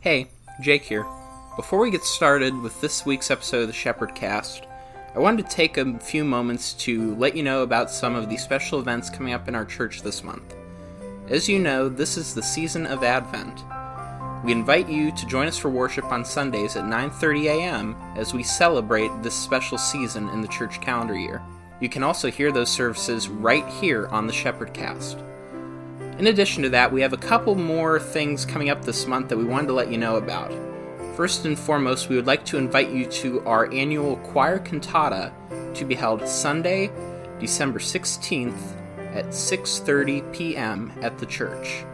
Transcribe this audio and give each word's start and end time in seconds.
Hey, 0.00 0.28
Jake 0.62 0.84
here. 0.84 1.04
Before 1.56 1.78
we 1.78 1.90
get 1.90 2.04
started 2.04 2.58
with 2.58 2.80
this 2.80 3.04
week's 3.04 3.30
episode 3.30 3.60
of 3.60 3.66
the 3.66 3.74
Shepherdcast, 3.74 4.64
I 5.14 5.18
wanted 5.18 5.44
to 5.44 5.54
take 5.54 5.76
a 5.76 5.98
few 5.98 6.24
moments 6.24 6.72
to 6.84 7.14
let 7.16 7.36
you 7.36 7.42
know 7.42 7.62
about 7.62 7.90
some 7.90 8.14
of 8.14 8.30
the 8.30 8.38
special 8.38 8.80
events 8.80 9.10
coming 9.10 9.34
up 9.34 9.46
in 9.46 9.54
our 9.54 9.66
church 9.66 10.00
this 10.00 10.24
month. 10.24 10.54
As 11.28 11.50
you 11.50 11.58
know, 11.58 11.90
this 11.90 12.16
is 12.16 12.34
the 12.34 12.42
season 12.42 12.86
of 12.86 13.04
Advent. 13.04 13.62
We 14.42 14.52
invite 14.52 14.88
you 14.88 15.12
to 15.12 15.26
join 15.26 15.46
us 15.46 15.58
for 15.58 15.68
worship 15.68 16.06
on 16.06 16.24
Sundays 16.24 16.76
at 16.76 16.84
9:30 16.84 17.44
a.m. 17.50 17.94
as 18.16 18.32
we 18.32 18.42
celebrate 18.42 19.10
this 19.22 19.34
special 19.34 19.76
season 19.76 20.30
in 20.30 20.40
the 20.40 20.48
church 20.48 20.80
calendar 20.80 21.18
year. 21.18 21.42
You 21.78 21.90
can 21.90 22.02
also 22.02 22.30
hear 22.30 22.50
those 22.50 22.70
services 22.70 23.28
right 23.28 23.68
here 23.68 24.06
on 24.06 24.26
the 24.26 24.32
Shepherdcast. 24.32 25.22
In 26.20 26.26
addition 26.26 26.62
to 26.64 26.68
that, 26.68 26.92
we 26.92 27.00
have 27.00 27.14
a 27.14 27.16
couple 27.16 27.54
more 27.54 27.98
things 27.98 28.44
coming 28.44 28.68
up 28.68 28.84
this 28.84 29.06
month 29.06 29.30
that 29.30 29.38
we 29.38 29.44
wanted 29.44 29.68
to 29.68 29.72
let 29.72 29.90
you 29.90 29.96
know 29.96 30.16
about. 30.16 30.52
First 31.16 31.46
and 31.46 31.58
foremost, 31.58 32.10
we 32.10 32.16
would 32.16 32.26
like 32.26 32.44
to 32.44 32.58
invite 32.58 32.90
you 32.90 33.06
to 33.06 33.40
our 33.46 33.72
annual 33.72 34.16
choir 34.18 34.58
cantata 34.58 35.32
to 35.72 35.84
be 35.86 35.94
held 35.94 36.28
Sunday, 36.28 36.90
December 37.38 37.78
16th 37.78 38.76
at 39.14 39.28
6:30 39.28 40.30
p.m. 40.30 40.92
at 41.00 41.16
the 41.16 41.24
church. 41.24 41.86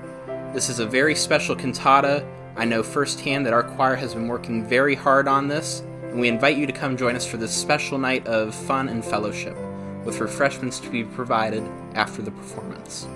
This 0.53 0.71
is 0.71 0.81
a 0.81 0.87
very 0.87 1.15
special 1.15 1.55
cantata. 1.55 2.27
I 2.57 2.65
know 2.65 2.83
firsthand 2.83 3.47
that 3.47 3.53
our 3.53 3.63
choir 3.63 3.95
has 3.95 4.13
been 4.13 4.27
working 4.27 4.67
very 4.67 4.97
hard 4.97 5.29
on 5.29 5.47
this, 5.47 5.85
and 6.03 6.19
we 6.19 6.27
invite 6.27 6.57
you 6.57 6.67
to 6.67 6.73
come 6.73 6.97
join 6.97 7.15
us 7.15 7.25
for 7.25 7.37
this 7.37 7.55
special 7.55 7.97
night 7.97 8.27
of 8.27 8.57
fun 8.57 8.89
and 8.89 9.05
fellowship, 9.05 9.57
with 10.05 10.19
refreshments 10.19 10.81
to 10.81 10.91
be 10.91 11.05
provided 11.05 11.63
after 11.95 12.23
the 12.23 12.33
performance. 12.33 13.07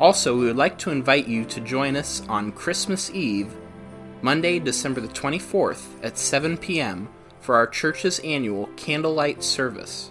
Also, 0.00 0.34
we 0.34 0.46
would 0.46 0.56
like 0.56 0.78
to 0.78 0.90
invite 0.90 1.28
you 1.28 1.44
to 1.44 1.60
join 1.60 1.94
us 1.94 2.22
on 2.26 2.52
Christmas 2.52 3.10
Eve, 3.10 3.54
Monday, 4.22 4.58
December 4.58 5.02
the 5.02 5.08
24th 5.08 6.02
at 6.02 6.16
7 6.16 6.56
p.m. 6.56 7.06
for 7.40 7.54
our 7.54 7.66
church's 7.66 8.18
annual 8.20 8.70
candlelight 8.78 9.44
service. 9.44 10.10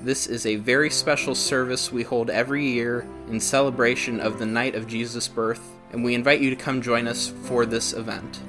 This 0.00 0.26
is 0.26 0.44
a 0.44 0.56
very 0.56 0.90
special 0.90 1.36
service 1.36 1.92
we 1.92 2.02
hold 2.02 2.30
every 2.30 2.66
year 2.66 3.06
in 3.28 3.38
celebration 3.38 4.18
of 4.18 4.40
the 4.40 4.46
night 4.46 4.74
of 4.74 4.88
Jesus' 4.88 5.28
birth, 5.28 5.62
and 5.92 6.02
we 6.02 6.16
invite 6.16 6.40
you 6.40 6.50
to 6.50 6.56
come 6.56 6.82
join 6.82 7.06
us 7.06 7.32
for 7.44 7.64
this 7.64 7.92
event. 7.92 8.40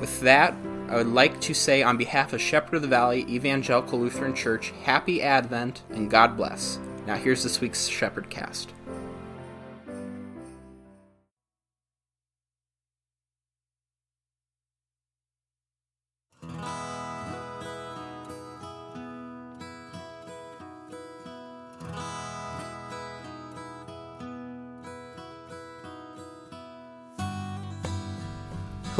With 0.00 0.18
that, 0.22 0.54
I 0.88 0.96
would 0.96 1.08
like 1.08 1.38
to 1.42 1.52
say 1.52 1.82
on 1.82 1.98
behalf 1.98 2.32
of 2.32 2.40
Shepherd 2.40 2.76
of 2.76 2.82
the 2.82 2.88
Valley 2.88 3.26
Evangelical 3.28 4.00
Lutheran 4.00 4.34
Church, 4.34 4.72
Happy 4.82 5.20
Advent 5.20 5.82
and 5.90 6.10
God 6.10 6.38
bless. 6.38 6.78
Now, 7.06 7.16
here's 7.16 7.42
this 7.42 7.60
week's 7.60 7.86
Shepherdcast. 7.86 8.68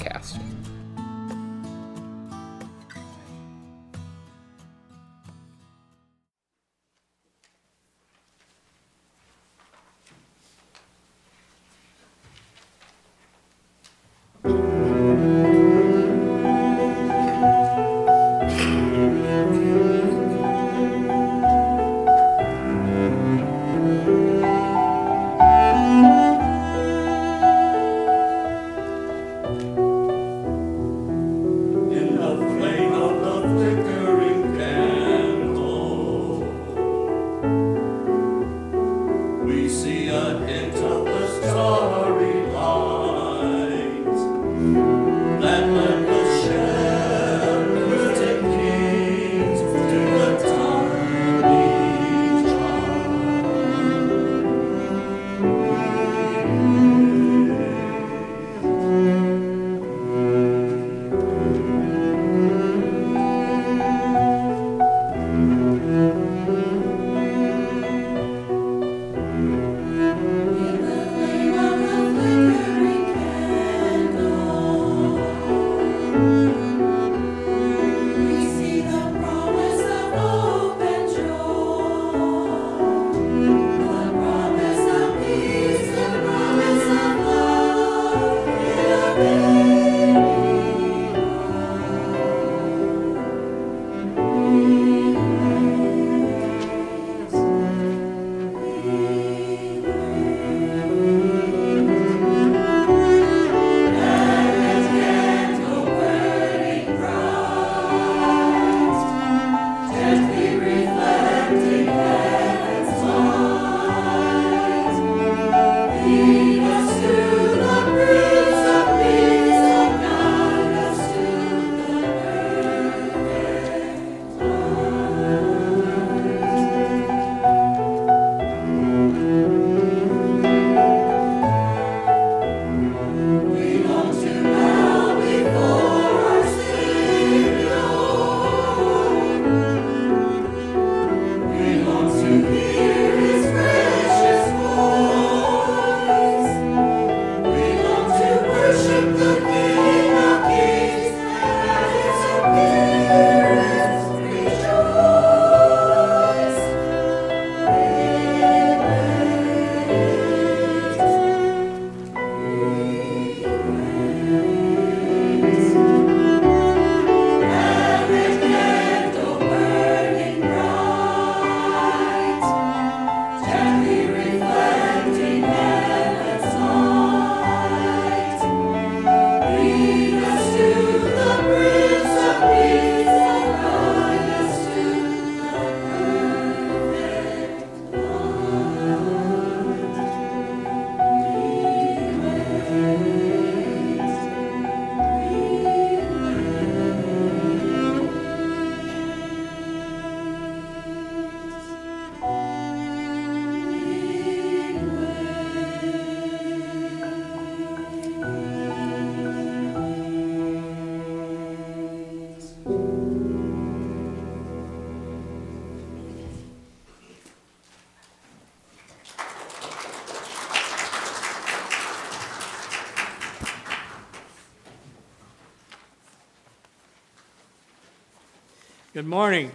Good 228.95 229.07
morning. 229.07 229.51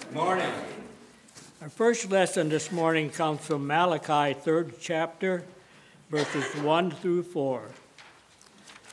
Good 0.00 0.12
morning. 0.12 0.52
Our 1.62 1.70
first 1.70 2.10
lesson 2.10 2.50
this 2.50 2.70
morning 2.70 3.08
comes 3.08 3.40
from 3.40 3.66
Malachi, 3.66 4.38
third 4.38 4.74
chapter, 4.78 5.44
verses 6.10 6.44
1 6.56 6.90
through 6.90 7.22
4. 7.22 7.62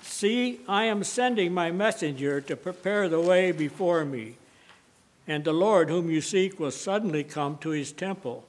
See, 0.01 0.61
I 0.69 0.85
am 0.85 1.03
sending 1.03 1.53
my 1.53 1.71
messenger 1.71 2.39
to 2.39 2.55
prepare 2.55 3.09
the 3.09 3.19
way 3.19 3.51
before 3.51 4.05
me, 4.05 4.37
and 5.27 5.43
the 5.43 5.51
Lord 5.51 5.89
whom 5.89 6.09
you 6.09 6.21
seek 6.21 6.61
will 6.61 6.71
suddenly 6.71 7.25
come 7.25 7.57
to 7.57 7.71
his 7.71 7.91
temple. 7.91 8.45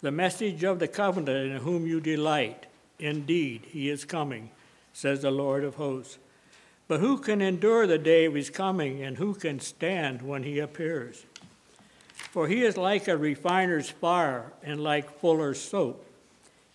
The 0.00 0.12
message 0.12 0.64
of 0.64 0.78
the 0.78 0.88
covenant 0.88 1.52
in 1.52 1.58
whom 1.58 1.86
you 1.86 2.00
delight. 2.00 2.64
Indeed, 2.98 3.66
he 3.66 3.90
is 3.90 4.06
coming, 4.06 4.48
says 4.94 5.20
the 5.20 5.30
Lord 5.30 5.62
of 5.62 5.74
hosts. 5.74 6.16
But 6.86 7.00
who 7.00 7.18
can 7.18 7.40
endure 7.40 7.86
the 7.86 7.98
day 7.98 8.26
of 8.26 8.34
his 8.34 8.50
coming, 8.50 9.02
and 9.02 9.16
who 9.16 9.34
can 9.34 9.58
stand 9.58 10.20
when 10.20 10.42
he 10.42 10.58
appears? 10.58 11.24
For 12.12 12.46
he 12.46 12.62
is 12.62 12.76
like 12.76 13.08
a 13.08 13.16
refiner's 13.16 13.88
fire 13.88 14.52
and 14.62 14.82
like 14.82 15.18
fuller's 15.18 15.60
soap. 15.60 16.04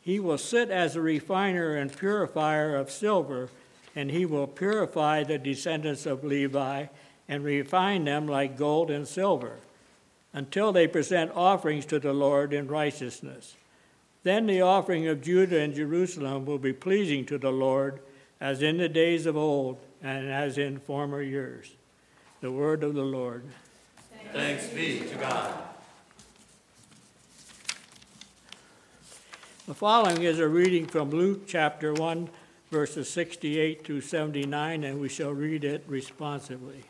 He 0.01 0.19
will 0.19 0.37
sit 0.37 0.71
as 0.71 0.95
a 0.95 1.01
refiner 1.01 1.75
and 1.75 1.95
purifier 1.95 2.75
of 2.75 2.89
silver, 2.89 3.49
and 3.95 4.09
he 4.09 4.25
will 4.25 4.47
purify 4.47 5.23
the 5.23 5.37
descendants 5.37 6.05
of 6.05 6.23
Levi 6.23 6.87
and 7.27 7.43
refine 7.43 8.05
them 8.05 8.27
like 8.27 8.57
gold 8.57 8.89
and 8.89 9.07
silver, 9.07 9.57
until 10.33 10.71
they 10.71 10.87
present 10.87 11.31
offerings 11.35 11.85
to 11.85 11.99
the 11.99 12.13
Lord 12.13 12.53
in 12.53 12.67
righteousness. 12.67 13.55
Then 14.23 14.47
the 14.47 14.61
offering 14.61 15.07
of 15.07 15.21
Judah 15.21 15.59
and 15.59 15.75
Jerusalem 15.75 16.45
will 16.45 16.57
be 16.57 16.73
pleasing 16.73 17.25
to 17.25 17.37
the 17.37 17.51
Lord, 17.51 17.99
as 18.41 18.63
in 18.63 18.77
the 18.77 18.89
days 18.89 19.27
of 19.27 19.37
old 19.37 19.77
and 20.01 20.29
as 20.29 20.57
in 20.57 20.79
former 20.79 21.21
years. 21.21 21.71
The 22.41 22.51
word 22.51 22.83
of 22.83 22.93
the 22.93 23.03
Lord. 23.03 23.43
Thanks 24.31 24.67
be 24.67 24.99
to 24.99 25.15
God. 25.15 25.53
The 29.67 29.73
following 29.73 30.23
is 30.23 30.39
a 30.39 30.47
reading 30.47 30.87
from 30.87 31.11
Luke 31.11 31.47
chapter 31.47 31.93
1, 31.93 32.29
verses 32.71 33.09
68 33.09 33.85
through 33.85 34.01
79, 34.01 34.83
and 34.83 34.99
we 34.99 35.09
shall 35.09 35.31
read 35.31 35.63
it 35.63 35.83
responsively. 35.87 36.83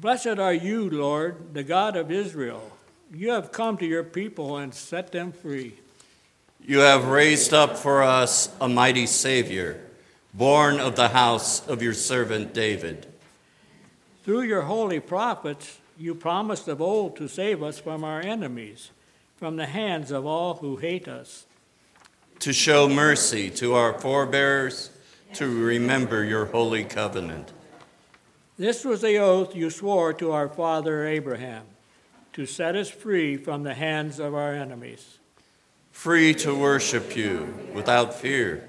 Blessed 0.00 0.38
are 0.38 0.52
you, 0.52 0.90
Lord, 0.90 1.54
the 1.54 1.62
God 1.62 1.96
of 1.96 2.10
Israel. 2.10 2.72
You 3.14 3.30
have 3.30 3.52
come 3.52 3.76
to 3.78 3.86
your 3.86 4.02
people 4.02 4.56
and 4.56 4.74
set 4.74 5.12
them 5.12 5.32
free. 5.32 5.78
You 6.60 6.80
have 6.80 7.06
raised 7.06 7.54
up 7.54 7.76
for 7.76 8.02
us 8.02 8.48
a 8.60 8.68
mighty 8.68 9.06
Savior, 9.06 9.80
born 10.36 10.78
of 10.78 10.96
the 10.96 11.08
house 11.08 11.66
of 11.66 11.82
your 11.82 11.94
servant 11.94 12.52
David. 12.52 13.06
Through 14.22 14.42
your 14.42 14.62
holy 14.62 15.00
prophets, 15.00 15.78
you 15.98 16.14
promised 16.14 16.68
of 16.68 16.82
old 16.82 17.16
to 17.16 17.28
save 17.28 17.62
us 17.62 17.78
from 17.78 18.04
our 18.04 18.20
enemies, 18.20 18.90
from 19.36 19.56
the 19.56 19.66
hands 19.66 20.10
of 20.10 20.26
all 20.26 20.54
who 20.54 20.76
hate 20.76 21.08
us. 21.08 21.46
To 22.40 22.52
show 22.52 22.86
mercy 22.86 23.48
to 23.50 23.74
our 23.74 23.98
forebears, 23.98 24.90
to 25.34 25.48
remember 25.48 26.22
your 26.22 26.46
holy 26.46 26.84
covenant. 26.84 27.52
This 28.58 28.84
was 28.84 29.00
the 29.00 29.18
oath 29.18 29.56
you 29.56 29.70
swore 29.70 30.12
to 30.14 30.32
our 30.32 30.48
father 30.48 31.06
Abraham, 31.06 31.64
to 32.34 32.44
set 32.44 32.76
us 32.76 32.90
free 32.90 33.38
from 33.38 33.62
the 33.62 33.74
hands 33.74 34.18
of 34.18 34.34
our 34.34 34.52
enemies. 34.52 35.18
Free 35.92 36.34
to 36.34 36.54
worship 36.54 37.16
you 37.16 37.54
without 37.72 38.14
fear, 38.14 38.68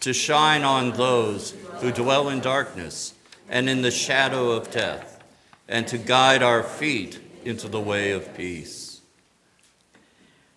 To 0.00 0.12
shine 0.14 0.64
on 0.64 0.92
those 0.92 1.50
who 1.80 1.92
dwell 1.92 2.28
in 2.30 2.40
darkness 2.40 3.14
and 3.48 3.68
in 3.68 3.82
the 3.82 3.90
shadow 3.90 4.52
of 4.52 4.70
death, 4.70 5.22
and 5.68 5.86
to 5.88 5.98
guide 5.98 6.42
our 6.42 6.62
feet 6.62 7.20
into 7.44 7.68
the 7.68 7.80
way 7.80 8.12
of 8.12 8.34
peace. 8.36 9.00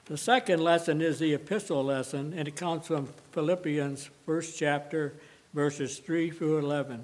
The 0.06 0.18
second 0.18 0.62
lesson 0.62 1.02
is 1.02 1.20
the 1.20 1.34
epistle 1.34 1.84
lesson, 1.84 2.34
and 2.38 2.48
it 2.48 2.56
comes 2.56 2.88
from 2.88 3.10
Philippians, 3.32 4.10
first 4.26 4.58
chapter, 4.58 5.14
verses 5.54 6.00
3 6.00 6.30
through 6.32 6.60
11. 6.60 7.04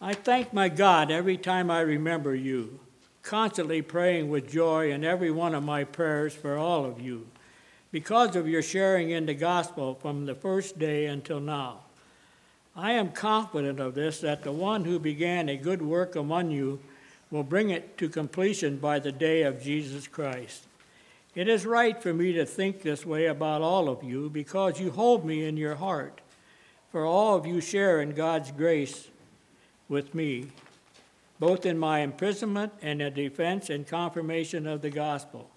I 0.00 0.14
thank 0.14 0.52
my 0.52 0.68
God 0.68 1.10
every 1.10 1.36
time 1.36 1.70
I 1.70 1.80
remember 1.80 2.34
you, 2.34 2.80
constantly 3.22 3.82
praying 3.82 4.30
with 4.30 4.50
joy 4.50 4.90
in 4.90 5.04
every 5.04 5.30
one 5.30 5.54
of 5.54 5.62
my 5.62 5.84
prayers 5.84 6.34
for 6.34 6.56
all 6.56 6.84
of 6.84 7.00
you, 7.00 7.26
because 7.90 8.36
of 8.36 8.48
your 8.48 8.62
sharing 8.62 9.10
in 9.10 9.26
the 9.26 9.34
gospel 9.34 9.94
from 9.94 10.26
the 10.26 10.34
first 10.34 10.78
day 10.78 11.06
until 11.06 11.40
now. 11.40 11.80
I 12.74 12.92
am 12.92 13.12
confident 13.12 13.80
of 13.80 13.94
this 13.94 14.20
that 14.20 14.42
the 14.42 14.52
one 14.52 14.84
who 14.84 14.98
began 14.98 15.48
a 15.48 15.56
good 15.56 15.80
work 15.80 16.14
among 16.14 16.50
you 16.50 16.80
will 17.30 17.42
bring 17.42 17.70
it 17.70 17.96
to 17.98 18.08
completion 18.08 18.76
by 18.76 18.98
the 18.98 19.12
day 19.12 19.42
of 19.42 19.62
Jesus 19.62 20.06
Christ. 20.06 20.64
It 21.34 21.48
is 21.48 21.66
right 21.66 22.02
for 22.02 22.14
me 22.14 22.32
to 22.32 22.46
think 22.46 22.82
this 22.82 23.04
way 23.04 23.26
about 23.26 23.62
all 23.62 23.88
of 23.88 24.02
you 24.02 24.30
because 24.30 24.80
you 24.80 24.90
hold 24.90 25.24
me 25.24 25.44
in 25.44 25.56
your 25.56 25.74
heart. 25.74 26.20
For 26.92 27.04
all 27.04 27.36
of 27.36 27.46
you 27.46 27.60
share 27.60 28.00
in 28.00 28.12
God's 28.12 28.50
grace 28.50 29.08
with 29.88 30.14
me, 30.14 30.46
both 31.38 31.66
in 31.66 31.78
my 31.78 32.00
imprisonment 32.00 32.72
and 32.80 33.00
the 33.00 33.10
defense 33.10 33.68
and 33.68 33.86
confirmation 33.86 34.66
of 34.66 34.82
the 34.82 34.90
gospel. 34.90 35.50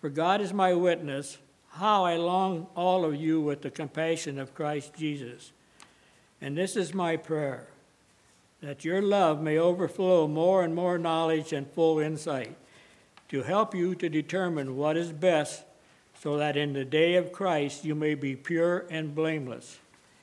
For 0.00 0.08
God 0.08 0.40
is 0.40 0.52
my 0.52 0.74
witness, 0.74 1.38
how 1.70 2.04
I 2.04 2.16
long 2.16 2.68
all 2.76 3.04
of 3.04 3.16
you 3.16 3.40
with 3.40 3.62
the 3.62 3.70
compassion 3.70 4.38
of 4.38 4.54
Christ 4.54 4.94
Jesus. 4.96 5.52
And 6.40 6.56
this 6.56 6.76
is 6.76 6.94
my 6.94 7.16
prayer 7.16 7.68
that 8.60 8.84
your 8.84 9.00
love 9.00 9.40
may 9.40 9.56
overflow 9.56 10.26
more 10.26 10.64
and 10.64 10.74
more 10.74 10.98
knowledge 10.98 11.52
and 11.52 11.70
full 11.70 11.98
insight 12.00 12.56
to 13.28 13.42
help 13.42 13.74
you 13.74 13.94
to 13.94 14.08
determine 14.08 14.76
what 14.76 14.96
is 14.96 15.12
best 15.12 15.62
so 16.20 16.36
that 16.38 16.56
in 16.56 16.72
the 16.72 16.84
day 16.84 17.14
of 17.14 17.30
Christ 17.30 17.84
you 17.84 17.94
may 17.94 18.14
be 18.14 18.34
pure 18.34 18.84
and 18.90 19.14
blameless, 19.14 19.78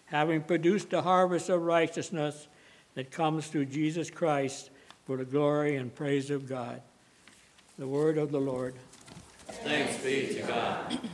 having 0.08 0.42
produced 0.42 0.92
a 0.92 1.02
harvest 1.02 1.50
of 1.50 1.62
righteousness 1.62 2.48
that 2.96 3.12
comes 3.12 3.48
through 3.48 3.66
Jesus 3.66 4.10
Christ 4.10 4.70
for 5.06 5.18
the 5.18 5.26
glory 5.26 5.76
and 5.76 5.94
praise 5.94 6.30
of 6.30 6.50
God. 6.50 6.82
The 7.78 7.88
word 7.88 8.18
of 8.18 8.32
the 8.32 8.40
Lord. 8.40 8.76
Thanks 9.64 9.98
be 9.98 10.34
to 10.36 10.42
God. 10.42 11.00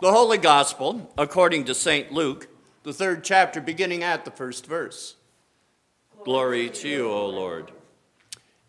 The 0.00 0.12
Holy 0.12 0.38
Gospel, 0.38 1.12
according 1.18 1.64
to 1.64 1.74
St. 1.74 2.12
Luke, 2.12 2.46
the 2.84 2.92
third 2.92 3.24
chapter, 3.24 3.60
beginning 3.60 4.04
at 4.04 4.24
the 4.24 4.30
first 4.30 4.64
verse. 4.64 5.16
Glory 6.24 6.70
to 6.70 6.88
you, 6.88 7.10
O 7.10 7.28
Lord. 7.28 7.72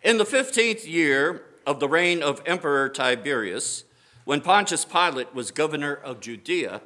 In 0.02 0.18
the 0.18 0.26
fifteenth 0.26 0.88
year 0.88 1.44
of 1.68 1.80
the 1.80 1.88
reign 1.88 2.24
of 2.24 2.42
Emperor 2.48 2.90
Tiberius, 2.90 3.84
when 4.26 4.42
Pontius 4.42 4.86
Pilate 4.86 5.36
was 5.36 5.52
governor 5.52 5.94
of 5.94 6.20
Judea, 6.20 6.82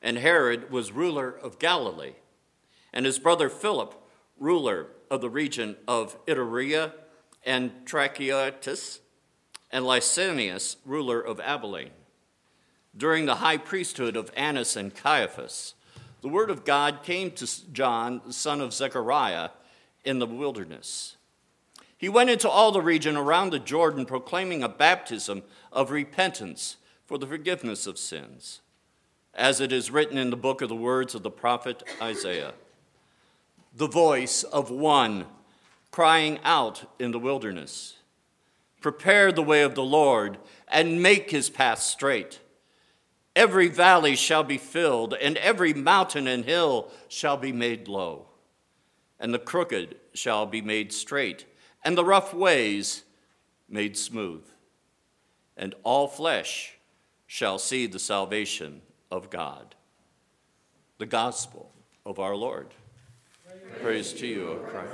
and 0.00 0.16
Herod 0.16 0.70
was 0.70 0.92
ruler 0.92 1.30
of 1.30 1.58
Galilee, 1.58 2.14
and 2.92 3.04
his 3.04 3.18
brother 3.18 3.48
Philip, 3.48 3.94
ruler 4.38 4.88
of 5.10 5.20
the 5.20 5.30
region 5.30 5.74
of 5.88 6.24
Iturea 6.26 6.92
and 7.44 7.72
Trachonitis, 7.84 9.00
and 9.72 9.84
Lysanias, 9.84 10.76
ruler 10.84 11.20
of 11.20 11.40
Abilene. 11.40 11.90
During 12.96 13.26
the 13.26 13.36
high 13.36 13.56
priesthood 13.56 14.16
of 14.16 14.30
Annas 14.36 14.76
and 14.76 14.94
Caiaphas, 14.94 15.74
the 16.20 16.28
word 16.28 16.50
of 16.50 16.64
God 16.64 17.02
came 17.02 17.30
to 17.32 17.72
John, 17.72 18.30
son 18.30 18.60
of 18.60 18.74
Zechariah, 18.74 19.50
in 20.04 20.18
the 20.18 20.26
wilderness. 20.26 21.16
He 21.96 22.08
went 22.08 22.30
into 22.30 22.48
all 22.48 22.72
the 22.72 22.82
region 22.82 23.16
around 23.16 23.50
the 23.50 23.58
Jordan, 23.58 24.04
proclaiming 24.04 24.62
a 24.62 24.68
baptism 24.68 25.42
of 25.72 25.90
repentance 25.90 26.76
for 27.06 27.16
the 27.16 27.26
forgiveness 27.26 27.86
of 27.86 27.98
sins, 27.98 28.60
as 29.34 29.60
it 29.60 29.72
is 29.72 29.90
written 29.90 30.18
in 30.18 30.30
the 30.30 30.36
book 30.36 30.60
of 30.60 30.68
the 30.68 30.76
words 30.76 31.14
of 31.14 31.22
the 31.22 31.30
prophet 31.30 31.82
Isaiah 32.00 32.52
the 33.74 33.88
voice 33.88 34.42
of 34.42 34.70
one 34.70 35.24
crying 35.90 36.38
out 36.44 36.84
in 36.98 37.10
the 37.10 37.18
wilderness 37.18 37.94
Prepare 38.82 39.32
the 39.32 39.42
way 39.42 39.62
of 39.62 39.74
the 39.74 39.84
Lord 39.84 40.38
and 40.68 41.02
make 41.02 41.30
his 41.30 41.48
path 41.48 41.80
straight. 41.80 42.40
Every 43.34 43.68
valley 43.68 44.16
shall 44.16 44.42
be 44.42 44.58
filled, 44.58 45.14
and 45.14 45.38
every 45.38 45.72
mountain 45.72 46.26
and 46.26 46.44
hill 46.44 46.90
shall 47.08 47.38
be 47.38 47.52
made 47.52 47.88
low, 47.88 48.26
and 49.18 49.32
the 49.32 49.38
crooked 49.38 49.96
shall 50.12 50.44
be 50.44 50.60
made 50.60 50.92
straight, 50.92 51.46
and 51.82 51.96
the 51.96 52.04
rough 52.04 52.34
ways 52.34 53.04
made 53.70 53.96
smooth, 53.96 54.44
and 55.56 55.74
all 55.82 56.08
flesh 56.08 56.74
shall 57.26 57.58
see 57.58 57.86
the 57.86 57.98
salvation 57.98 58.82
of 59.10 59.30
God. 59.30 59.74
The 60.98 61.06
gospel 61.06 61.72
of 62.04 62.18
our 62.18 62.36
Lord. 62.36 62.68
Praise, 63.46 63.80
Praise 63.80 64.12
to 64.12 64.26
you, 64.26 64.48
O 64.50 64.56
Christ. 64.56 64.92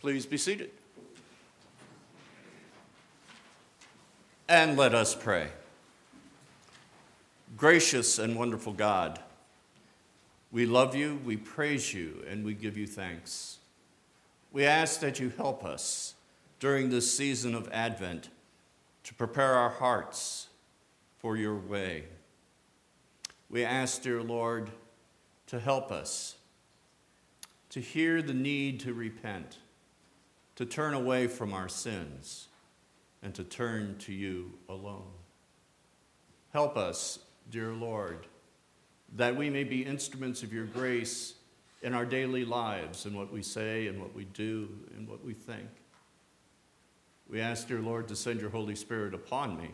Please 0.00 0.26
be 0.26 0.36
seated. 0.36 0.70
And 4.50 4.76
let 4.76 4.96
us 4.96 5.14
pray. 5.14 5.46
Gracious 7.56 8.18
and 8.18 8.34
wonderful 8.34 8.72
God, 8.72 9.20
we 10.50 10.66
love 10.66 10.96
you, 10.96 11.20
we 11.24 11.36
praise 11.36 11.94
you, 11.94 12.24
and 12.28 12.44
we 12.44 12.54
give 12.54 12.76
you 12.76 12.88
thanks. 12.88 13.58
We 14.50 14.64
ask 14.64 14.98
that 15.02 15.20
you 15.20 15.32
help 15.36 15.64
us 15.64 16.14
during 16.58 16.90
this 16.90 17.16
season 17.16 17.54
of 17.54 17.68
Advent 17.70 18.28
to 19.04 19.14
prepare 19.14 19.54
our 19.54 19.70
hearts 19.70 20.48
for 21.18 21.36
your 21.36 21.54
way. 21.54 22.06
We 23.48 23.64
ask, 23.64 24.02
dear 24.02 24.20
Lord, 24.20 24.72
to 25.46 25.60
help 25.60 25.92
us 25.92 26.34
to 27.68 27.78
hear 27.80 28.20
the 28.20 28.34
need 28.34 28.80
to 28.80 28.94
repent, 28.94 29.58
to 30.56 30.66
turn 30.66 30.92
away 30.92 31.28
from 31.28 31.52
our 31.52 31.68
sins, 31.68 32.48
and 33.22 33.34
to 33.34 33.44
turn 33.44 33.96
to 33.98 34.12
you 34.12 34.52
alone. 34.68 35.10
Help 36.52 36.76
us, 36.76 37.20
dear 37.50 37.72
Lord, 37.72 38.26
that 39.16 39.36
we 39.36 39.50
may 39.50 39.64
be 39.64 39.82
instruments 39.82 40.42
of 40.42 40.52
your 40.52 40.66
grace 40.66 41.34
in 41.82 41.94
our 41.94 42.04
daily 42.04 42.44
lives, 42.44 43.06
in 43.06 43.14
what 43.14 43.32
we 43.32 43.42
say 43.42 43.86
and 43.86 44.00
what 44.00 44.14
we 44.14 44.24
do 44.24 44.68
and 44.96 45.08
what 45.08 45.24
we 45.24 45.32
think. 45.32 45.68
We 47.28 47.40
ask, 47.40 47.68
dear 47.68 47.80
Lord, 47.80 48.08
to 48.08 48.16
send 48.16 48.40
your 48.40 48.50
Holy 48.50 48.74
Spirit 48.74 49.14
upon 49.14 49.56
me, 49.56 49.70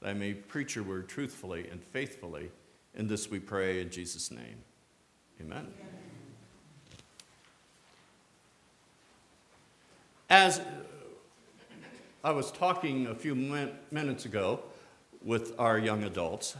that 0.00 0.08
I 0.08 0.14
may 0.14 0.32
preach 0.32 0.74
your 0.74 0.84
word 0.84 1.08
truthfully 1.08 1.68
and 1.70 1.82
faithfully. 1.82 2.50
In 2.94 3.06
this 3.06 3.30
we 3.30 3.38
pray 3.38 3.80
in 3.80 3.90
Jesus' 3.90 4.30
name. 4.30 4.56
Amen. 5.40 5.66
As 10.30 10.60
I 12.24 12.30
was 12.30 12.50
talking 12.50 13.08
a 13.08 13.14
few 13.14 13.34
minutes 13.34 14.24
ago 14.24 14.60
with 15.22 15.52
our 15.60 15.78
young 15.78 16.04
adults, 16.04 16.56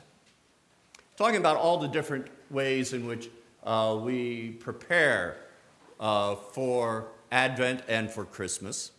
talking 1.16 1.38
about 1.38 1.56
all 1.56 1.78
the 1.78 1.88
different 1.88 2.26
ways 2.50 2.92
in 2.92 3.06
which 3.06 3.30
uh, 3.64 3.98
we 3.98 4.50
prepare 4.60 5.38
uh, 5.98 6.34
for 6.34 7.06
Advent 7.32 7.80
and 7.88 8.10
for 8.10 8.26
Christmas. 8.26 8.90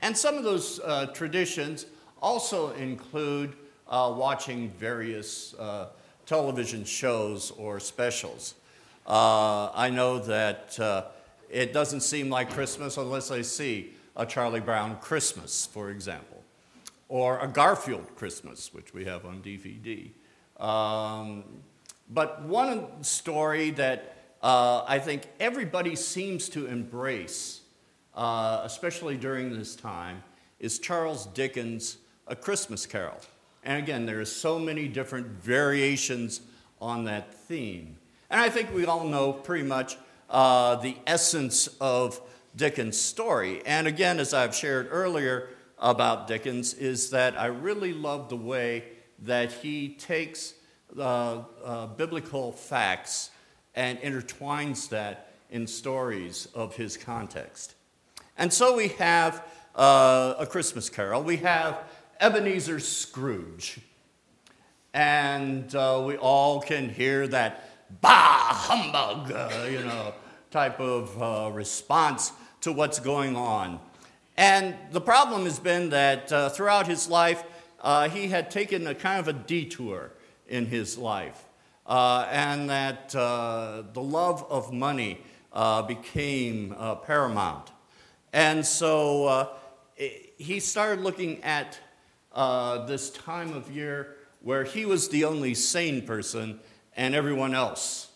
And 0.00 0.16
some 0.16 0.38
of 0.38 0.44
those 0.44 0.80
uh, 0.80 1.08
traditions 1.12 1.84
also 2.22 2.72
include 2.72 3.52
uh, 3.86 4.14
watching 4.16 4.70
various 4.70 5.52
uh, 5.58 5.88
television 6.24 6.86
shows 6.86 7.50
or 7.50 7.78
specials. 7.80 8.54
Uh, 9.06 9.70
I 9.74 9.90
know 9.90 10.20
that 10.20 10.78
it 11.50 11.74
doesn't 11.74 12.00
seem 12.00 12.30
like 12.30 12.50
Christmas 12.50 12.96
unless 12.96 13.30
I 13.30 13.42
see 13.42 13.92
a 14.16 14.26
Charlie 14.26 14.60
Brown 14.60 14.98
Christmas, 15.00 15.66
for 15.66 15.90
example, 15.90 16.42
or 17.08 17.38
a 17.38 17.48
Garfield 17.48 18.14
Christmas, 18.16 18.72
which 18.72 18.92
we 18.94 19.04
have 19.04 19.24
on 19.24 19.42
DVD. 19.42 20.10
Um, 20.62 21.44
but 22.08 22.42
one 22.42 23.02
story 23.02 23.70
that 23.72 24.16
uh, 24.42 24.84
I 24.86 24.98
think 24.98 25.22
everybody 25.38 25.96
seems 25.96 26.48
to 26.50 26.66
embrace 26.66 27.60
uh, 28.14 28.60
especially 28.64 29.16
during 29.16 29.56
this 29.56 29.76
time, 29.76 30.22
is 30.58 30.78
Charles 30.78 31.26
Dickens' 31.26 31.98
A 32.26 32.36
Christmas 32.36 32.86
Carol. 32.86 33.18
And 33.62 33.82
again, 33.82 34.06
there 34.06 34.20
are 34.20 34.26
so 34.26 34.58
many 34.58 34.88
different 34.88 35.26
variations 35.26 36.40
on 36.80 37.04
that 37.04 37.34
theme. 37.34 37.96
And 38.30 38.40
I 38.40 38.48
think 38.48 38.72
we 38.74 38.84
all 38.84 39.04
know 39.04 39.32
pretty 39.32 39.64
much 39.64 39.96
uh, 40.28 40.76
the 40.76 40.96
essence 41.06 41.68
of 41.80 42.20
Dickens' 42.56 43.00
story. 43.00 43.62
And 43.64 43.86
again, 43.86 44.18
as 44.18 44.34
I've 44.34 44.54
shared 44.54 44.88
earlier 44.90 45.48
about 45.78 46.26
Dickens, 46.26 46.74
is 46.74 47.10
that 47.10 47.38
I 47.38 47.46
really 47.46 47.92
love 47.92 48.28
the 48.28 48.36
way 48.36 48.84
that 49.22 49.52
he 49.52 49.90
takes 49.90 50.54
uh, 50.98 51.42
uh, 51.64 51.86
biblical 51.86 52.52
facts 52.52 53.30
and 53.74 53.98
intertwines 54.00 54.88
that 54.88 55.32
in 55.50 55.66
stories 55.66 56.48
of 56.54 56.76
his 56.76 56.96
context. 56.96 57.74
And 58.36 58.52
so 58.52 58.76
we 58.76 58.88
have 58.88 59.44
uh, 59.74 60.34
a 60.38 60.46
Christmas 60.46 60.88
carol. 60.88 61.22
We 61.22 61.36
have 61.38 61.84
Ebenezer 62.20 62.80
Scrooge. 62.80 63.80
And 64.92 65.72
uh, 65.74 66.02
we 66.04 66.16
all 66.16 66.60
can 66.60 66.88
hear 66.88 67.28
that 67.28 67.68
bah 68.00 68.52
humbug, 68.52 69.32
uh, 69.32 69.66
you 69.70 69.84
know, 69.84 70.14
type 70.50 70.80
of 70.80 71.20
uh, 71.20 71.50
response 71.52 72.32
to 72.60 72.72
what's 72.72 72.98
going 72.98 73.36
on. 73.36 73.80
And 74.36 74.74
the 74.92 75.00
problem 75.00 75.44
has 75.44 75.58
been 75.58 75.90
that 75.90 76.32
uh, 76.32 76.48
throughout 76.48 76.86
his 76.86 77.08
life, 77.08 77.42
uh, 77.80 78.08
he 78.08 78.28
had 78.28 78.50
taken 78.50 78.86
a 78.86 78.94
kind 78.94 79.20
of 79.20 79.28
a 79.28 79.32
detour 79.32 80.12
in 80.48 80.66
his 80.66 80.98
life. 80.98 81.46
and 81.86 82.70
that 82.70 83.10
the 83.10 84.02
love 84.02 84.46
of 84.50 84.72
money 84.72 85.20
became 85.86 86.74
paramount. 87.04 87.70
And 88.32 88.64
so 88.64 89.26
uh, 89.26 89.46
he 90.38 90.60
started 90.60 91.02
looking 91.02 91.42
at 91.42 91.78
uh, 92.32 92.86
this 92.86 93.10
time 93.10 93.52
of 93.52 93.70
year 93.70 94.16
where 94.40 94.64
he 94.64 94.86
was 94.86 95.08
the 95.08 95.24
only 95.24 95.54
sane 95.54 96.06
person 96.06 96.60
and 96.96 97.14
everyone 97.14 97.54
else 97.54 98.08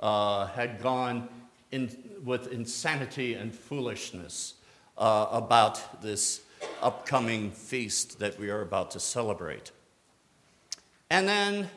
uh, 0.00 0.46
had 0.46 0.80
gone 0.82 1.28
in, 1.70 1.96
with 2.24 2.52
insanity 2.52 3.34
and 3.34 3.54
foolishness 3.54 4.54
uh, 4.96 5.26
about 5.30 6.02
this 6.02 6.42
upcoming 6.82 7.50
feast 7.50 8.18
that 8.18 8.38
we 8.38 8.50
are 8.50 8.62
about 8.62 8.90
to 8.92 9.00
celebrate. 9.00 9.70
And 11.10 11.28
then, 11.28 11.70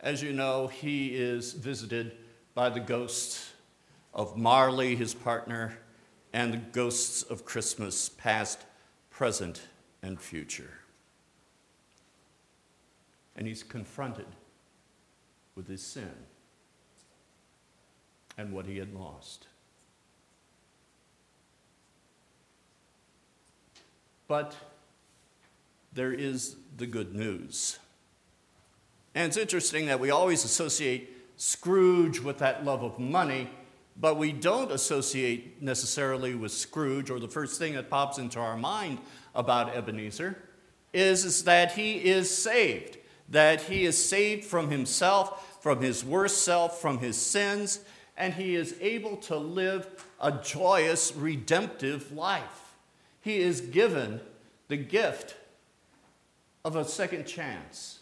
as 0.00 0.22
you 0.22 0.32
know, 0.32 0.66
he 0.66 1.08
is 1.08 1.52
visited 1.52 2.12
by 2.54 2.68
the 2.68 2.80
ghosts 2.80 3.52
of 4.14 4.36
Marley, 4.36 4.96
his 4.96 5.14
partner, 5.14 5.78
and 6.32 6.52
the 6.52 6.58
ghosts 6.58 7.22
of 7.22 7.44
Christmas, 7.44 8.08
past, 8.08 8.64
present, 9.10 9.62
and 10.02 10.20
future. 10.20 10.70
And 13.36 13.46
he's 13.46 13.62
confronted 13.62 14.26
with 15.54 15.68
his 15.68 15.82
sin 15.82 16.12
and 18.38 18.52
what 18.52 18.64
he 18.64 18.78
had 18.78 18.94
lost. 18.94 19.46
But 24.26 24.56
there 25.92 26.12
is 26.12 26.56
the 26.76 26.86
good 26.86 27.14
news. 27.14 27.78
And 29.14 29.26
it's 29.26 29.36
interesting 29.36 29.86
that 29.86 30.00
we 30.00 30.10
always 30.10 30.44
associate 30.44 31.10
Scrooge 31.36 32.20
with 32.20 32.38
that 32.38 32.64
love 32.64 32.82
of 32.82 32.98
money 32.98 33.50
but 34.00 34.16
we 34.16 34.32
don't 34.32 34.70
associate 34.70 35.60
necessarily 35.60 36.34
with 36.34 36.52
Scrooge, 36.52 37.10
or 37.10 37.18
the 37.18 37.28
first 37.28 37.58
thing 37.58 37.74
that 37.74 37.90
pops 37.90 38.18
into 38.18 38.38
our 38.38 38.56
mind 38.56 38.98
about 39.34 39.74
Ebenezer 39.74 40.38
is, 40.92 41.24
is 41.24 41.44
that 41.44 41.72
he 41.72 41.96
is 41.96 42.34
saved, 42.34 42.98
that 43.28 43.62
he 43.62 43.84
is 43.84 44.02
saved 44.02 44.44
from 44.44 44.70
himself, 44.70 45.60
from 45.62 45.82
his 45.82 46.04
worst 46.04 46.44
self, 46.44 46.80
from 46.80 46.98
his 46.98 47.16
sins, 47.16 47.80
and 48.18 48.34
he 48.34 48.56
is 48.56 48.74
able 48.80 49.16
to 49.16 49.36
live 49.36 50.04
a 50.20 50.32
joyous, 50.32 51.14
redemptive 51.14 52.12
life. 52.12 52.74
He 53.20 53.38
is 53.38 53.60
given 53.60 54.20
the 54.66 54.76
gift 54.76 55.36
of 56.64 56.74
a 56.74 56.84
second 56.84 57.26
chance. 57.26 58.00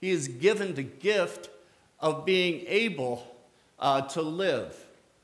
He 0.00 0.10
is 0.10 0.26
given 0.26 0.74
the 0.74 0.82
gift 0.82 1.48
of 2.00 2.26
being 2.26 2.64
able 2.66 3.26
uh, 3.78 4.02
to 4.02 4.22
live 4.22 4.74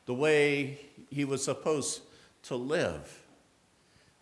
the 0.07 0.15
way 0.15 0.79
he 1.11 1.25
was 1.25 1.45
supposed 1.45 2.01
to 2.45 2.55
live. 2.55 3.23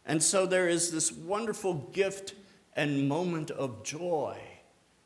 And 0.06 0.22
so 0.22 0.46
there 0.46 0.68
is 0.68 0.90
this 0.90 1.12
wonderful 1.12 1.74
gift 1.92 2.34
and 2.74 3.08
moment 3.08 3.50
of 3.50 3.84
joy 3.84 4.38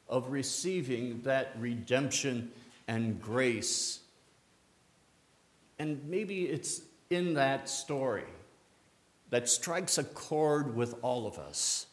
of 0.08 0.30
receiving 0.30 1.22
that 1.22 1.56
redemption 1.58 2.52
and 2.86 3.20
grace. 3.20 3.98
And 5.78 6.02
maybe 6.08 6.44
it's 6.44 6.82
in 7.10 7.34
that 7.34 7.68
story 7.68 8.24
that 9.30 9.48
strikes 9.48 9.98
a 9.98 10.04
chord 10.04 10.76
with 10.76 10.94
all 11.02 11.26
of 11.26 11.38
us. 11.38 11.86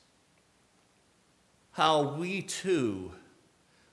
How 1.71 2.15
we 2.15 2.41
too 2.41 3.11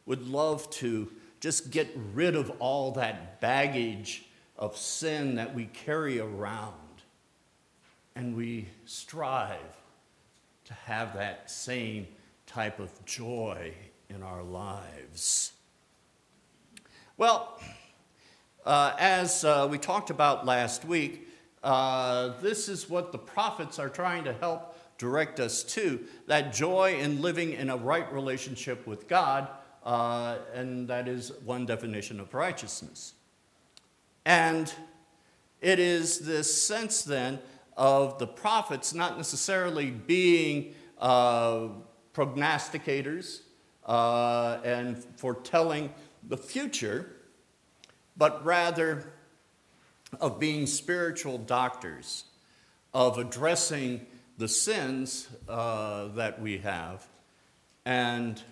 would 0.05 0.27
love 0.27 0.69
to 0.71 1.11
just 1.41 1.71
get 1.71 1.89
rid 2.15 2.35
of 2.35 2.51
all 2.59 2.93
that 2.93 3.41
baggage 3.41 4.25
of 4.59 4.77
sin 4.77 5.37
that 5.37 5.55
we 5.55 5.67
carry 5.67 6.19
around 6.19 6.75
and 8.15 8.35
we 8.35 8.67
strive 8.87 9.77
to 10.65 10.75
have 10.75 11.15
that 11.15 11.51
same 11.51 12.07
type 12.47 12.81
of 12.81 13.05
joy 13.05 13.73
in 14.09 14.23
our 14.23 14.43
lives. 14.43 15.53
Well, 17.17 17.61
uh, 18.67 18.95
as 18.99 19.45
uh, 19.45 19.69
we 19.71 19.79
talked 19.79 20.11
about 20.11 20.45
last 20.45 20.85
week, 20.85 21.29
uh, 21.63 22.33
this 22.41 22.69
is 22.69 22.91
what 22.91 23.13
the 23.13 23.19
prophets 23.19 23.79
are 23.79 23.89
trying 23.89 24.25
to 24.25 24.33
help 24.33 24.77
direct 24.99 25.39
us 25.39 25.63
to 25.63 26.05
that 26.27 26.53
joy 26.53 26.97
in 26.99 27.23
living 27.23 27.53
in 27.53 27.71
a 27.71 27.77
right 27.77 28.13
relationship 28.13 28.87
with 28.87 29.07
God, 29.07 29.49
uh, 29.85 30.39
and 30.53 30.89
that 30.89 31.07
is 31.07 31.33
one 31.45 31.65
definition 31.65 32.19
of 32.19 32.35
righteousness. 32.35 33.15
And 34.25 34.73
it 35.61 35.79
is 35.79 36.19
this 36.19 36.63
sense 36.63 37.03
then 37.03 37.39
of 37.77 38.19
the 38.19 38.27
prophets 38.27 38.95
not 38.95 39.17
necessarily 39.17 39.91
being 39.91 40.75
uh, 40.99 41.69
prognosticators 42.15 43.43
uh, 43.87 44.59
and 44.65 45.05
foretelling 45.17 45.93
the 46.27 46.37
future, 46.37 47.16
but 48.17 48.45
rather 48.45 49.13
of 50.21 50.39
being 50.39 50.67
spiritual 50.67 51.39
doctors, 51.39 52.25
of 52.95 53.19
addressing 53.19 54.07
the 54.39 54.49
sins 54.49 55.29
uh, 55.49 56.09
that 56.09 56.41
we 56.41 56.59
have, 56.59 57.07
and 57.85 58.43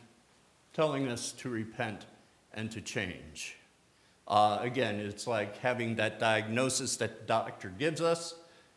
telling 0.72 1.08
us 1.08 1.32
to 1.32 1.48
repent 1.48 2.06
and 2.52 2.70
to 2.70 2.80
change. 2.80 3.56
Uh, 4.26 4.58
again, 4.60 4.96
it's 4.96 5.26
like 5.26 5.58
having 5.58 5.96
that 5.96 6.18
diagnosis 6.18 6.96
that 6.96 7.20
the 7.20 7.26
doctor 7.26 7.72
gives 7.78 8.00
us, 8.00 8.34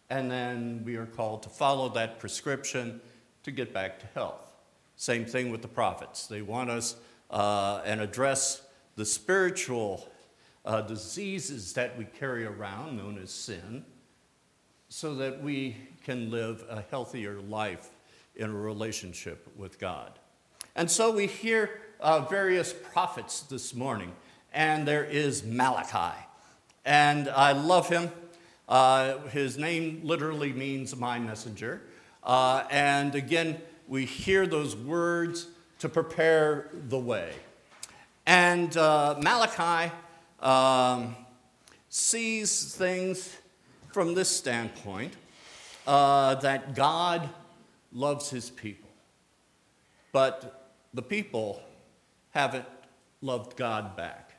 and 0.10 0.30
then 0.30 0.82
we 0.86 0.96
are 0.96 1.06
called 1.06 1.44
to 1.44 1.50
follow 1.50 1.90
that 1.90 2.20
prescription 2.20 3.00
to 3.44 3.52
get 3.52 3.74
back 3.74 4.00
to 4.00 4.06
health. 4.14 4.54
Same 4.96 5.26
thing 5.26 5.52
with 5.52 5.62
the 5.62 5.68
prophets. 5.68 6.28
They 6.28 6.42
want 6.42 6.70
us 6.70 6.96
uh, 7.30 7.82
and 7.86 8.02
address 8.02 8.62
the 8.96 9.06
spiritual 9.06 10.08
uh, 10.68 10.82
diseases 10.82 11.72
that 11.74 11.98
we 11.98 12.04
carry 12.04 12.46
around, 12.46 12.98
known 12.98 13.18
as 13.18 13.32
sin, 13.32 13.86
so 14.90 15.16
that 15.16 15.42
we 15.42 15.78
can 16.04 16.30
live 16.30 16.64
a 16.70 16.84
healthier 16.92 17.40
life 17.40 17.90
in 18.36 18.50
a 18.50 18.54
relationship 18.54 19.48
with 19.56 19.80
God. 19.80 20.20
And 20.76 20.92
so 20.92 21.10
we 21.10 21.26
hear 21.26 21.80
uh, 22.02 22.20
various 22.20 22.74
prophets 22.74 23.42
this 23.42 23.74
morning, 23.74 24.12
and 24.52 24.86
there 24.86 25.06
is 25.06 25.46
Malachi. 25.46 26.18
And 26.84 27.30
I 27.30 27.54
love 27.54 27.88
him. 27.88 28.12
Uh, 28.68 29.20
his 29.30 29.58
name 29.58 30.02
literally 30.04 30.52
means 30.52 30.94
my 30.98 31.18
messenger. 31.18 31.82
Uh, 32.24 32.66
and 32.70 33.16
again, 33.16 33.62
we 33.88 34.04
hear 34.04 34.46
those 34.46 34.76
words 34.76 35.48
to 35.80 35.88
prepare 35.88 36.70
the 36.90 37.00
way. 37.00 37.32
And 38.26 38.76
uh, 38.76 39.16
Malachi 39.22 39.94
um, 40.40 41.16
sees 41.90 42.76
things 42.76 43.36
from 43.92 44.14
this 44.14 44.30
standpoint 44.30 45.14
uh, 45.86 46.36
that 46.36 46.76
God 46.76 47.30
loves 47.92 48.30
his 48.30 48.50
people, 48.50 48.90
but 50.12 50.74
the 50.94 51.02
people 51.02 51.62
haven't 52.32 52.66
loved 53.22 53.56
God 53.56 53.96
back. 53.96 54.34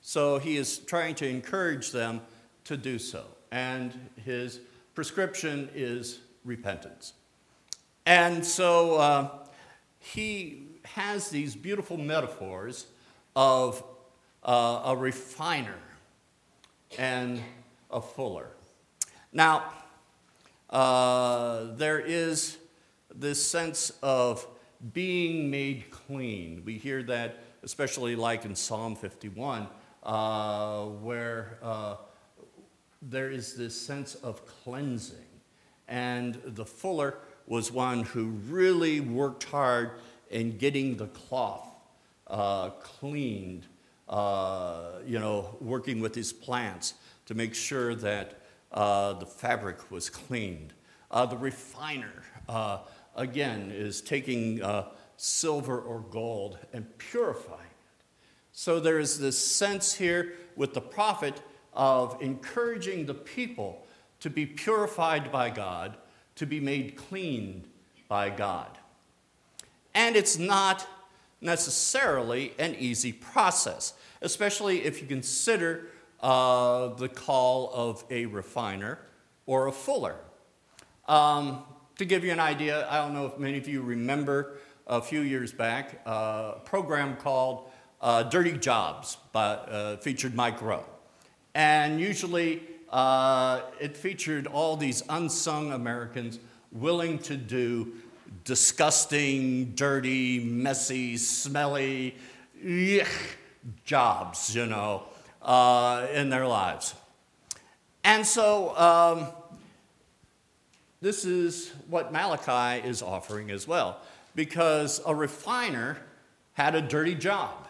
So 0.00 0.38
he 0.38 0.56
is 0.56 0.78
trying 0.78 1.16
to 1.16 1.28
encourage 1.28 1.90
them 1.90 2.20
to 2.64 2.76
do 2.76 2.98
so. 2.98 3.24
And 3.50 3.92
his 4.24 4.60
prescription 4.94 5.68
is 5.74 6.20
repentance. 6.44 7.14
And 8.04 8.44
so 8.44 8.96
uh, 8.96 9.30
he 9.98 10.68
has 10.84 11.28
these 11.30 11.56
beautiful 11.56 11.96
metaphors 11.96 12.86
of 13.34 13.82
uh, 14.46 14.82
a 14.86 14.96
refiner 14.96 15.78
and 16.96 17.42
a 17.90 18.00
fuller. 18.00 18.48
Now, 19.32 19.64
uh, 20.70 21.74
there 21.74 22.00
is 22.00 22.56
this 23.14 23.44
sense 23.44 23.92
of 24.02 24.46
being 24.92 25.50
made 25.50 25.90
clean. 25.90 26.62
We 26.64 26.78
hear 26.78 27.02
that 27.04 27.42
especially 27.66 28.14
like 28.14 28.44
in 28.44 28.54
Psalm 28.54 28.94
51, 28.94 29.66
uh, 30.04 30.84
where 30.84 31.58
uh, 31.60 31.96
there 33.02 33.28
is 33.28 33.56
this 33.56 33.78
sense 33.78 34.14
of 34.14 34.46
cleansing. 34.46 35.18
And 35.88 36.40
the 36.44 36.64
fuller 36.64 37.18
was 37.48 37.72
one 37.72 38.04
who 38.04 38.26
really 38.48 39.00
worked 39.00 39.44
hard 39.44 39.90
in 40.30 40.58
getting 40.58 40.96
the 40.96 41.08
cloth 41.08 41.68
uh, 42.28 42.70
cleaned, 42.70 43.66
uh, 44.08 44.92
you 45.04 45.18
know, 45.18 45.56
working 45.60 46.00
with 46.00 46.14
his 46.14 46.32
plants 46.32 46.94
to 47.26 47.34
make 47.34 47.54
sure 47.54 47.94
that 47.94 48.40
uh, 48.72 49.14
the 49.14 49.26
fabric 49.26 49.90
was 49.90 50.08
cleaned. 50.10 50.72
Uh, 51.10 51.26
the 51.26 51.36
refiner, 51.36 52.22
uh, 52.48 52.78
again, 53.14 53.70
is 53.74 54.00
taking 54.00 54.62
uh, 54.62 54.88
silver 55.16 55.80
or 55.80 56.00
gold 56.10 56.58
and 56.72 56.98
purifying 56.98 57.60
it. 57.60 58.04
So 58.52 58.80
there 58.80 58.98
is 58.98 59.18
this 59.18 59.38
sense 59.38 59.94
here 59.94 60.34
with 60.56 60.74
the 60.74 60.80
prophet 60.80 61.40
of 61.72 62.20
encouraging 62.22 63.06
the 63.06 63.14
people 63.14 63.86
to 64.20 64.30
be 64.30 64.46
purified 64.46 65.30
by 65.30 65.50
God, 65.50 65.96
to 66.36 66.46
be 66.46 66.58
made 66.60 66.96
clean 66.96 67.66
by 68.08 68.30
God. 68.30 68.78
And 69.94 70.16
it's 70.16 70.38
not 70.38 70.86
necessarily 71.46 72.52
an 72.58 72.74
easy 72.74 73.12
process, 73.12 73.94
especially 74.20 74.84
if 74.84 75.00
you 75.00 75.08
consider 75.08 75.86
uh, 76.20 76.88
the 76.88 77.08
call 77.08 77.70
of 77.72 78.04
a 78.10 78.26
refiner 78.26 78.98
or 79.46 79.68
a 79.68 79.72
fuller. 79.72 80.16
Um, 81.08 81.62
to 81.96 82.04
give 82.04 82.24
you 82.24 82.32
an 82.32 82.40
idea, 82.40 82.86
I 82.90 82.98
don't 82.98 83.14
know 83.14 83.24
if 83.24 83.38
many 83.38 83.56
of 83.56 83.66
you 83.66 83.80
remember 83.80 84.58
a 84.86 85.00
few 85.00 85.20
years 85.20 85.52
back 85.52 86.02
uh, 86.06 86.54
a 86.56 86.60
program 86.64 87.16
called 87.16 87.70
uh, 88.00 88.24
Dirty 88.24 88.52
Jobs, 88.52 89.16
by, 89.32 89.54
uh, 89.54 89.96
featured 89.96 90.34
Mike 90.34 90.60
Rowe. 90.60 90.84
And 91.54 91.98
usually 91.98 92.62
uh, 92.90 93.62
it 93.80 93.96
featured 93.96 94.46
all 94.46 94.76
these 94.76 95.02
unsung 95.08 95.72
Americans 95.72 96.38
willing 96.70 97.18
to 97.20 97.36
do 97.36 97.94
disgusting, 98.44 99.72
dirty, 99.74 100.40
messy, 100.40 101.16
smelly 101.16 102.14
jobs, 103.84 104.54
you 104.54 104.66
know, 104.66 105.04
uh, 105.42 106.06
in 106.12 106.30
their 106.30 106.46
lives. 106.46 106.94
And 108.04 108.24
so 108.24 108.76
um, 108.76 109.26
this 111.00 111.24
is 111.24 111.72
what 111.88 112.12
Malachi 112.12 112.86
is 112.86 113.02
offering 113.02 113.50
as 113.50 113.66
well, 113.66 114.00
because 114.34 115.00
a 115.06 115.14
refiner 115.14 115.98
had 116.52 116.74
a 116.74 116.80
dirty 116.80 117.14
job, 117.14 117.66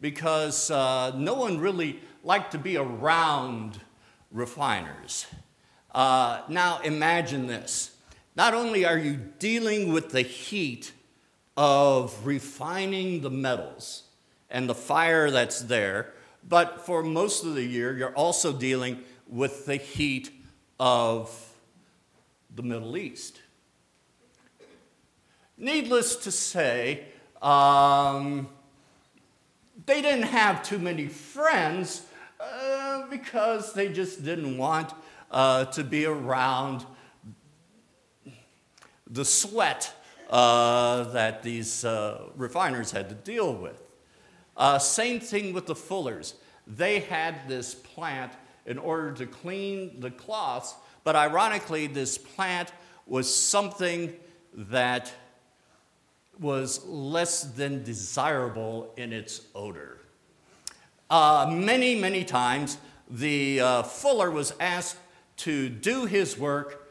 because 0.00 0.70
uh, 0.70 1.12
no 1.16 1.34
one 1.34 1.58
really 1.58 2.00
liked 2.24 2.52
to 2.52 2.58
be 2.58 2.76
around 2.76 3.80
refiners. 4.30 5.26
Uh, 5.94 6.40
now 6.48 6.80
imagine 6.80 7.46
this. 7.46 7.90
Not 8.34 8.54
only 8.54 8.84
are 8.84 8.98
you 8.98 9.18
dealing 9.38 9.92
with 9.92 10.10
the 10.10 10.22
heat 10.22 10.92
of 11.56 12.26
refining 12.26 13.20
the 13.20 13.30
metals 13.30 14.04
and 14.50 14.68
the 14.68 14.74
fire 14.74 15.30
that's 15.30 15.60
there, 15.60 16.14
but 16.48 16.84
for 16.84 17.02
most 17.02 17.44
of 17.44 17.54
the 17.54 17.64
year, 17.64 17.96
you're 17.96 18.14
also 18.14 18.52
dealing 18.52 19.00
with 19.28 19.66
the 19.66 19.76
heat 19.76 20.30
of 20.80 21.52
the 22.54 22.62
Middle 22.62 22.96
East. 22.96 23.40
Needless 25.58 26.16
to 26.16 26.30
say, 26.30 27.04
um, 27.40 28.48
they 29.86 30.00
didn't 30.00 30.24
have 30.24 30.62
too 30.62 30.78
many 30.78 31.06
friends 31.06 32.06
uh, 32.40 33.06
because 33.08 33.74
they 33.74 33.92
just 33.92 34.24
didn't 34.24 34.56
want 34.58 34.92
uh, 35.30 35.66
to 35.66 35.84
be 35.84 36.06
around 36.06 36.84
the 39.12 39.24
sweat 39.24 39.94
uh, 40.28 41.04
that 41.12 41.44
these 41.44 41.84
uh, 41.84 42.24
refiners 42.36 42.90
had 42.90 43.08
to 43.10 43.14
deal 43.14 43.54
with. 43.54 43.80
Uh, 44.56 44.78
same 44.78 45.20
thing 45.20 45.52
with 45.52 45.66
the 45.66 45.74
fullers. 45.74 46.34
They 46.66 47.00
had 47.00 47.48
this 47.48 47.74
plant 47.74 48.32
in 48.66 48.78
order 48.78 49.12
to 49.12 49.26
clean 49.26 50.00
the 50.00 50.10
cloths 50.10 50.74
but 51.04 51.16
ironically, 51.16 51.86
this 51.86 52.16
plant 52.16 52.72
was 53.06 53.32
something 53.32 54.14
that 54.54 55.12
was 56.38 56.84
less 56.86 57.42
than 57.42 57.82
desirable 57.82 58.92
in 58.96 59.12
its 59.12 59.42
odor. 59.54 59.98
Uh, 61.10 61.50
many, 61.52 62.00
many 62.00 62.24
times, 62.24 62.78
the 63.10 63.60
uh, 63.60 63.82
fuller 63.82 64.30
was 64.30 64.54
asked 64.60 64.96
to 65.38 65.68
do 65.68 66.06
his 66.06 66.38
work 66.38 66.81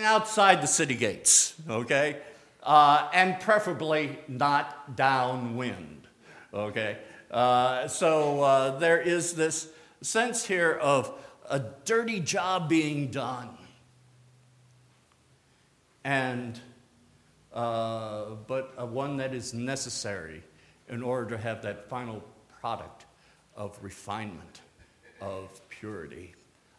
outside 0.00 0.62
the 0.62 0.66
city 0.66 0.94
gates, 0.94 1.54
okay? 1.68 2.18
Uh, 2.62 3.08
and 3.12 3.40
preferably 3.40 4.18
not 4.28 4.96
downwind, 4.96 6.06
okay? 6.52 6.98
Uh, 7.30 7.86
so 7.88 8.42
uh, 8.42 8.78
there 8.78 9.00
is 9.00 9.34
this 9.34 9.68
sense 10.00 10.44
here 10.44 10.72
of 10.72 11.12
a 11.48 11.60
dirty 11.84 12.20
job 12.20 12.68
being 12.68 13.10
done. 13.10 13.50
And, 16.04 16.60
uh, 17.52 18.26
but 18.46 18.88
one 18.88 19.16
that 19.16 19.34
is 19.34 19.52
necessary 19.52 20.42
in 20.88 21.02
order 21.02 21.30
to 21.30 21.38
have 21.38 21.62
that 21.62 21.88
final 21.88 22.22
product 22.60 23.06
of 23.56 23.78
refinement, 23.82 24.60
of 25.20 25.60
purity, 25.68 26.34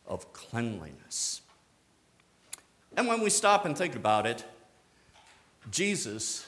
of 0.08 0.32
cleanliness. 0.32 1.42
And 2.98 3.08
when 3.08 3.22
we 3.22 3.30
stop 3.30 3.64
and 3.64 3.78
think 3.78 3.96
about 3.96 4.26
it, 4.26 4.44
Jesus 5.70 6.48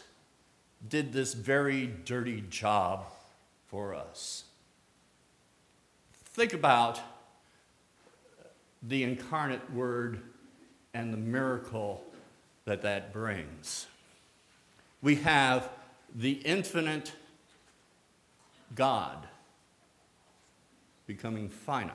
did 0.87 1.13
this 1.13 1.35
very 1.35 1.85
dirty 1.85 2.43
job 2.49 3.05
for 3.67 3.93
us. 3.93 4.45
Think 6.33 6.53
about 6.53 6.99
the 8.81 9.03
incarnate 9.03 9.71
word 9.71 10.21
and 10.95 11.13
the 11.13 11.17
miracle 11.17 12.03
that 12.65 12.81
that 12.81 13.13
brings. 13.13 13.85
We 15.03 15.15
have 15.17 15.69
the 16.15 16.31
infinite 16.31 17.11
God 18.73 19.27
becoming 21.05 21.47
finite. 21.47 21.93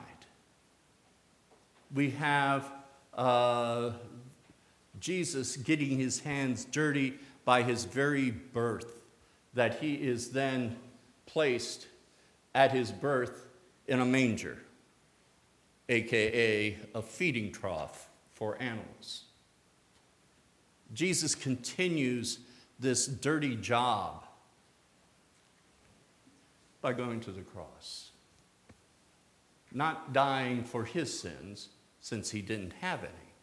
We 1.93 2.11
have 2.11 2.71
uh, 3.13 3.91
Jesus 4.99 5.57
getting 5.57 5.97
his 5.97 6.19
hands 6.21 6.65
dirty 6.65 7.15
by 7.43 7.63
his 7.63 7.85
very 7.85 8.31
birth, 8.31 8.97
that 9.53 9.79
he 9.79 9.95
is 9.95 10.31
then 10.31 10.75
placed 11.25 11.87
at 12.53 12.71
his 12.71 12.91
birth 12.91 13.47
in 13.87 13.99
a 13.99 14.05
manger, 14.05 14.57
aka 15.89 16.77
a 16.93 17.01
feeding 17.01 17.51
trough 17.51 18.09
for 18.33 18.61
animals. 18.61 19.25
Jesus 20.93 21.35
continues 21.35 22.39
this 22.79 23.07
dirty 23.07 23.55
job 23.55 24.25
by 26.81 26.93
going 26.93 27.19
to 27.21 27.31
the 27.31 27.41
cross. 27.41 28.11
Not 29.73 30.13
dying 30.13 30.63
for 30.63 30.85
his 30.85 31.19
sins, 31.19 31.69
since 31.99 32.31
he 32.31 32.41
didn't 32.41 32.73
have 32.81 33.03
any, 33.03 33.33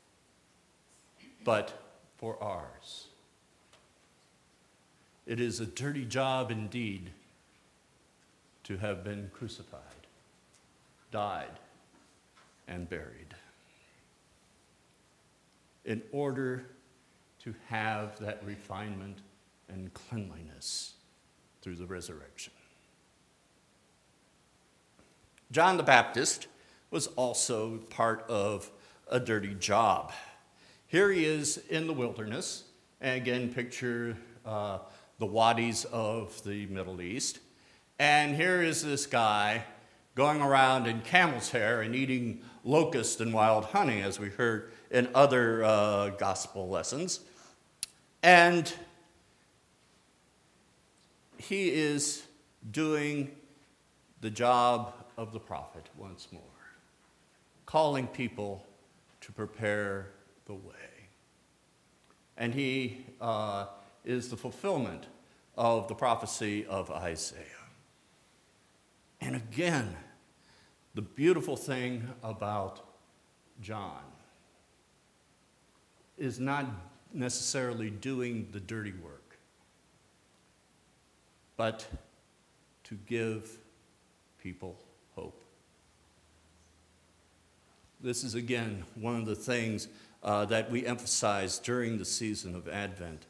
but 1.45 1.73
for 2.17 2.43
ours. 2.43 3.09
It 5.27 5.41
is 5.41 5.61
a 5.61 5.67
dirty 5.67 6.05
job 6.05 6.51
indeed 6.51 7.11
to 8.65 8.77
have 8.77 9.05
been 9.05 9.31
crucified, 9.33 9.81
died, 11.11 11.59
and 12.69 12.89
buried 12.89 13.35
in 15.85 16.03
order 16.13 16.65
to 17.41 17.55
have 17.69 18.19
that 18.21 18.41
refinement 18.45 19.19
and 19.69 19.93
cleanliness 19.95 20.95
through 21.61 21.77
the 21.77 21.87
resurrection. 21.87 22.53
John 25.51 25.77
the 25.77 25.83
Baptist 25.83 26.47
was 26.91 27.09
also 27.09 27.79
part 27.91 28.25
of 28.29 28.71
a 29.11 29.19
dirty 29.19 29.55
job. 29.55 30.13
Here 30.93 31.11
he 31.11 31.25
is 31.25 31.57
in 31.71 31.87
the 31.87 31.95
wilderness, 31.95 32.65
and 33.01 33.17
again, 33.17 33.55
picture 33.55 34.15
uh, 34.45 34.81
the 35.19 35.25
wadis 35.25 35.87
of 35.87 36.45
the 36.45 36.67
Middle 36.67 37.01
East. 37.01 37.39
And 37.99 38.37
here 38.37 38.61
is 38.61 38.85
this 38.85 39.07
guy 39.07 39.65
going 40.15 40.43
around 40.43 40.87
in 40.87 41.01
camel's 41.01 41.49
hair 41.49 41.81
and 41.81 41.95
eating 41.95 42.43
locust 42.63 43.23
and 43.23 43.33
wild 43.33 43.65
honey, 43.65 44.03
as 44.03 44.21
we 44.21 44.29
heard 44.29 44.71
in 44.91 45.09
other 45.15 45.65
uh, 45.65 46.11
gospel 46.11 46.69
lessons. 46.69 47.21
And 48.23 48.71
he 51.39 51.71
is 51.71 52.23
doing 52.71 53.31
the 54.21 54.29
job 54.29 54.93
of 55.17 55.33
the 55.33 55.41
prophet 55.41 55.89
once 55.97 56.29
more, 56.31 56.43
calling 57.65 58.07
people 58.09 58.67
to 59.23 59.33
prepare 59.33 60.09
the 60.47 60.55
way. 60.55 61.09
And 62.37 62.55
he 62.55 63.05
uh, 63.21 63.67
is 64.05 64.31
the 64.31 64.37
fulfillment 64.37 65.07
of 65.57 65.89
the 65.89 65.95
prophecy 65.95 66.67
of 66.67 66.91
Isaiah. 66.91 67.45
And 69.21 69.37
again, 69.37 69.97
the 70.95 71.03
beautiful 71.03 71.57
thing 71.57 72.09
about 72.23 72.81
John 73.61 74.03
is 76.19 76.41
not 76.41 76.67
necessarily 77.13 77.91
doing 77.91 78.49
the 78.53 78.61
dirty 78.61 78.93
work, 78.93 79.39
but 81.57 81.87
to 82.85 82.95
give 83.07 83.59
people 84.43 84.79
hope. 85.15 85.43
This 88.01 88.25
is, 88.25 88.35
again, 88.35 88.85
one 88.97 89.17
of 89.17 89.27
the 89.27 89.37
things 89.37 89.87
uh, 90.23 90.45
that 90.47 90.71
we 90.71 90.87
emphasize 90.87 91.59
during 91.59 91.99
the 91.99 92.05
season 92.05 92.55
of 92.55 92.69
Advent 92.69 93.27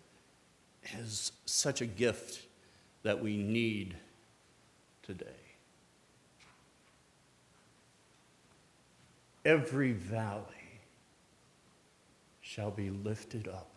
is 0.98 1.32
such 1.46 1.80
a 1.80 1.86
gift 1.86 2.46
that 3.02 3.22
we 3.22 3.36
need 3.36 3.96
today. 5.02 5.26
Every 9.44 9.92
valley 9.92 10.44
shall 12.40 12.70
be 12.70 12.90
lifted 12.90 13.48
up. 13.48 13.70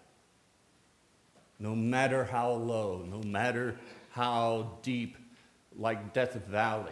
No 1.60 1.76
matter 1.76 2.26
how 2.26 2.52
low, 2.52 3.06
no 3.10 3.22
matter 3.22 3.76
how 4.12 4.78
deep, 4.84 5.18
like 5.78 6.14
Death 6.14 6.34
Valley, 6.48 6.92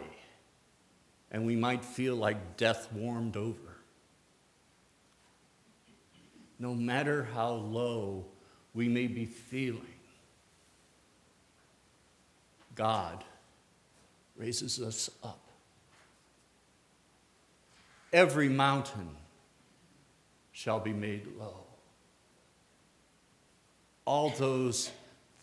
and 1.30 1.46
we 1.46 1.56
might 1.56 1.84
feel 1.84 2.16
like 2.16 2.56
death 2.56 2.92
warmed 2.92 3.36
over. 3.36 3.73
No 6.58 6.74
matter 6.74 7.28
how 7.34 7.52
low 7.52 8.24
we 8.74 8.88
may 8.88 9.06
be 9.06 9.26
feeling, 9.26 9.82
God 12.74 13.24
raises 14.36 14.80
us 14.80 15.10
up. 15.22 15.40
Every 18.12 18.48
mountain 18.48 19.08
shall 20.52 20.78
be 20.78 20.92
made 20.92 21.26
low. 21.38 21.64
All 24.04 24.30
those 24.30 24.90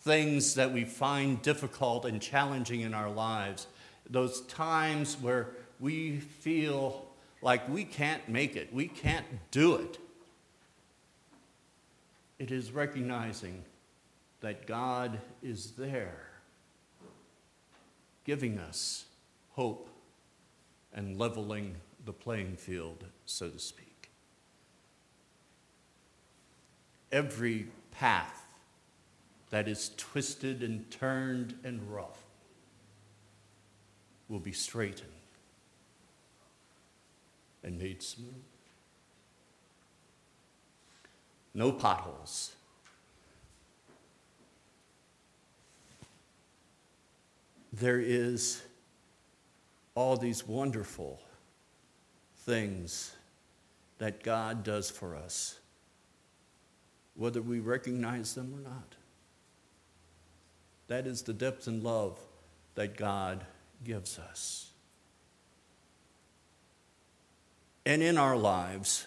things 0.00 0.54
that 0.54 0.72
we 0.72 0.84
find 0.84 1.40
difficult 1.42 2.04
and 2.04 2.20
challenging 2.20 2.80
in 2.80 2.94
our 2.94 3.10
lives, 3.10 3.66
those 4.08 4.40
times 4.42 5.16
where 5.20 5.50
we 5.80 6.18
feel 6.18 7.06
like 7.42 7.68
we 7.68 7.84
can't 7.84 8.26
make 8.28 8.56
it, 8.56 8.72
we 8.72 8.88
can't 8.88 9.26
do 9.50 9.74
it. 9.76 9.98
It 12.42 12.50
is 12.50 12.72
recognizing 12.72 13.62
that 14.40 14.66
God 14.66 15.20
is 15.44 15.74
there, 15.78 16.26
giving 18.24 18.58
us 18.58 19.04
hope 19.52 19.88
and 20.92 21.16
leveling 21.16 21.76
the 22.04 22.12
playing 22.12 22.56
field, 22.56 23.04
so 23.26 23.48
to 23.48 23.60
speak. 23.60 24.10
Every 27.12 27.68
path 27.92 28.44
that 29.50 29.68
is 29.68 29.92
twisted 29.96 30.64
and 30.64 30.90
turned 30.90 31.54
and 31.62 31.80
rough 31.94 32.24
will 34.28 34.40
be 34.40 34.50
straightened 34.50 35.12
and 37.62 37.78
made 37.78 38.02
smooth. 38.02 38.51
No 41.54 41.72
potholes. 41.72 42.52
There 47.72 48.00
is 48.00 48.62
all 49.94 50.16
these 50.16 50.46
wonderful 50.46 51.20
things 52.38 53.14
that 53.98 54.22
God 54.22 54.64
does 54.64 54.90
for 54.90 55.14
us, 55.14 55.58
whether 57.14 57.40
we 57.40 57.60
recognize 57.60 58.34
them 58.34 58.52
or 58.54 58.60
not. 58.60 58.94
That 60.88 61.06
is 61.06 61.22
the 61.22 61.32
depth 61.32 61.66
and 61.66 61.82
love 61.82 62.18
that 62.74 62.96
God 62.96 63.46
gives 63.84 64.18
us. 64.18 64.70
And 67.84 68.02
in 68.02 68.18
our 68.18 68.36
lives, 68.36 69.06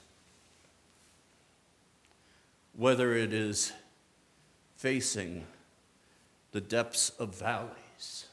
whether 2.78 3.14
it 3.14 3.32
is 3.34 3.72
facing 4.76 5.46
the 6.52 6.62
depths 6.62 7.10
of 7.12 7.36
valleys 7.36 8.26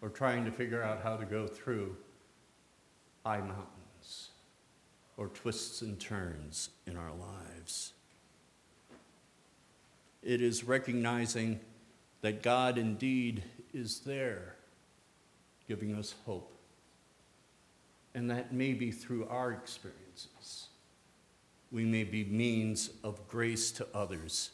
or 0.00 0.08
trying 0.08 0.44
to 0.44 0.50
figure 0.50 0.82
out 0.82 1.02
how 1.02 1.16
to 1.16 1.24
go 1.24 1.46
through 1.46 1.96
high 3.24 3.40
mountains 3.40 4.30
or 5.16 5.28
twists 5.28 5.82
and 5.82 6.00
turns 6.00 6.70
in 6.86 6.96
our 6.96 7.12
lives. 7.12 7.92
It 10.22 10.40
is 10.40 10.64
recognizing 10.64 11.60
that 12.22 12.42
God 12.42 12.78
indeed 12.78 13.42
is 13.72 14.00
there, 14.00 14.56
giving 15.68 15.94
us 15.94 16.14
hope. 16.26 16.52
And 18.14 18.30
that 18.30 18.52
may 18.52 18.72
be 18.72 18.90
through 18.90 19.26
our 19.28 19.52
experiences, 19.52 20.69
we 21.72 21.84
may 21.84 22.04
be 22.04 22.24
means 22.24 22.90
of 23.04 23.26
grace 23.28 23.70
to 23.72 23.86
others 23.94 24.50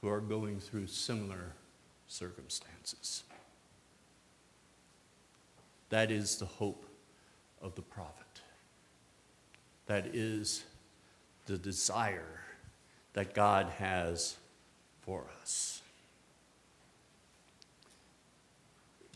who 0.00 0.08
are 0.08 0.20
going 0.20 0.60
through 0.60 0.86
similar 0.86 1.52
circumstances. 2.06 3.24
That 5.90 6.10
is 6.10 6.36
the 6.36 6.46
hope 6.46 6.86
of 7.60 7.74
the 7.74 7.82
prophet. 7.82 8.26
That 9.86 10.06
is 10.14 10.64
the 11.46 11.58
desire 11.58 12.40
that 13.12 13.34
God 13.34 13.66
has 13.78 14.36
for 15.02 15.24
us. 15.42 15.82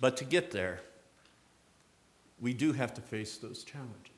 But 0.01 0.17
to 0.17 0.25
get 0.25 0.51
there, 0.51 0.81
we 2.41 2.53
do 2.53 2.73
have 2.73 2.93
to 2.95 3.01
face 3.01 3.37
those 3.37 3.63
challenges. 3.63 4.14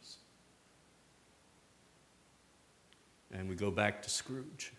And 3.33 3.49
we 3.49 3.55
go 3.55 3.71
back 3.71 4.03
to 4.03 4.11
Scrooge. 4.11 4.73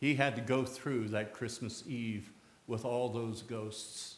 He 0.00 0.14
had 0.14 0.34
to 0.36 0.42
go 0.42 0.64
through 0.64 1.08
that 1.08 1.32
Christmas 1.32 1.84
Eve 1.86 2.32
with 2.66 2.84
all 2.84 3.08
those 3.08 3.42
ghosts 3.42 4.16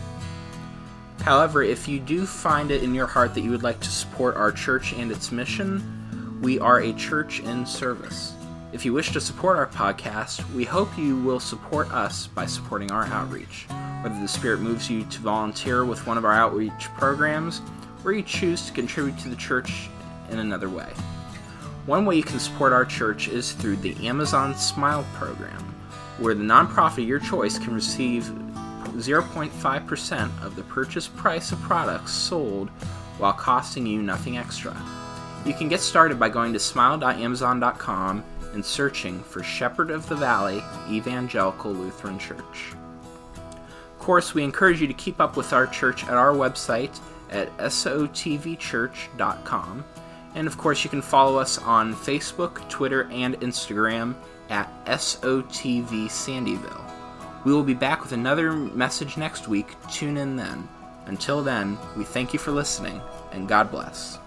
However, 1.21 1.63
if 1.63 1.87
you 1.87 2.01
do 2.01 2.25
find 2.25 2.71
it 2.71 2.83
in 2.83 2.95
your 2.95 3.07
heart 3.07 3.35
that 3.35 3.43
you 3.43 3.51
would 3.51 3.63
like 3.63 3.81
to 3.81 3.91
support 3.91 4.35
our 4.35 4.51
church 4.51 4.95
and 4.95 5.13
its 5.13 5.31
mission, 5.31 6.39
we 6.41 6.59
are 6.59 6.81
a 6.81 6.95
church 6.95 7.41
in 7.41 7.67
service. 7.67 8.33
If 8.71 8.85
you 8.85 8.93
wish 8.93 9.13
to 9.13 9.21
support 9.21 9.57
our 9.57 9.67
podcast, 9.67 10.49
we 10.53 10.65
hope 10.65 10.97
you 10.99 11.17
will 11.17 11.41
support 11.41 11.91
us 11.91 12.27
by 12.27 12.45
supporting 12.45 12.91
our 12.91 13.07
outreach. 13.07 13.67
Whether 14.03 14.21
the 14.21 14.29
Spirit 14.29 14.61
moves 14.61 14.91
you 14.91 15.05
to 15.05 15.21
volunteer 15.21 15.85
with 15.85 16.07
one 16.07 16.19
of 16.19 16.25
our 16.25 16.35
outreach 16.35 16.89
programs, 16.99 17.63
or 18.05 18.13
you 18.13 18.23
choose 18.23 18.67
to 18.67 18.73
contribute 18.73 19.19
to 19.21 19.29
the 19.29 19.37
church 19.37 19.89
in 20.31 20.39
another 20.39 20.69
way. 20.69 20.91
One 21.87 22.05
way 22.05 22.17
you 22.17 22.23
can 22.23 22.39
support 22.39 22.75
our 22.75 22.85
church 22.85 23.29
is 23.29 23.53
through 23.53 23.77
the 23.77 24.07
Amazon 24.07 24.55
Smile 24.55 25.07
program 25.15 25.65
where 26.19 26.35
the 26.35 26.45
nonprofit 26.45 26.99
of 26.99 27.09
your 27.09 27.21
choice 27.21 27.59
can 27.59 27.75
receive 27.75 28.25
0.5% 28.25 30.43
of 30.43 30.57
the 30.57 30.63
purchase 30.65 31.07
price 31.07 31.53
of 31.53 31.61
products 31.63 32.13
sold 32.13 32.69
while 33.19 33.33
costing 33.33 33.87
you 33.87 34.03
nothing 34.03 34.37
extra. 34.37 34.77
You 35.47 35.55
can 35.55 35.69
get 35.69 35.81
started 35.81 36.19
by 36.19 36.29
going 36.29 36.53
to 36.53 36.59
smile.amazon.com 36.59 38.25
and 38.53 38.65
searching 38.65 39.23
for 39.23 39.43
Shepherd 39.43 39.91
of 39.91 40.09
the 40.09 40.17
Valley 40.17 40.63
Evangelical 40.91 41.73
Lutheran 41.73 42.19
Church. 42.19 42.75
Of 43.35 43.99
course, 43.99 44.35
we 44.35 44.45
encourage 44.45 44.81
you 44.81 44.87
to 44.87 44.95
keep 44.95 45.21
up 45.21 45.37
with 45.37 45.53
our 45.53 45.67
church 45.67 46.05
at 46.05 46.15
our 46.15 46.33
website 46.33 46.99
at 47.31 47.55
sotvchurch.com. 47.59 49.85
And 50.35 50.47
of 50.47 50.59
course, 50.59 50.85
you 50.85 50.91
can 50.91 51.03
follow 51.03 51.39
us 51.39 51.59
on 51.59 51.95
Facebook, 51.95 52.69
Twitter, 52.69 53.09
and 53.11 53.41
Instagram 53.41 54.15
at 54.51 54.85
SOTV 54.87 56.07
Sandyville. 56.07 56.85
We 57.45 57.53
will 57.53 57.63
be 57.63 57.75
back 57.75 58.03
with 58.03 58.13
another 58.13 58.53
message 58.53 59.17
next 59.17 59.49
week. 59.49 59.77
Tune 59.91 60.17
in 60.17 60.37
then. 60.37 60.69
Until 61.07 61.43
then, 61.43 61.79
we 61.97 62.05
thank 62.05 62.33
you 62.33 62.39
for 62.39 62.51
listening, 62.51 63.01
and 63.33 63.49
God 63.49 63.71
bless. 63.71 64.19